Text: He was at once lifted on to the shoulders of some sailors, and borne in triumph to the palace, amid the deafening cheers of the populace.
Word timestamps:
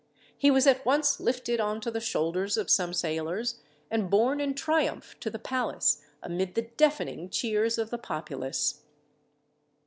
He 0.35 0.49
was 0.49 0.65
at 0.65 0.83
once 0.83 1.19
lifted 1.19 1.59
on 1.59 1.79
to 1.81 1.91
the 1.91 1.99
shoulders 1.99 2.57
of 2.57 2.71
some 2.71 2.91
sailors, 2.91 3.59
and 3.91 4.09
borne 4.09 4.39
in 4.41 4.55
triumph 4.55 5.15
to 5.19 5.29
the 5.29 5.37
palace, 5.37 6.01
amid 6.23 6.55
the 6.55 6.63
deafening 6.63 7.29
cheers 7.29 7.77
of 7.77 7.91
the 7.91 7.99
populace. 7.99 8.81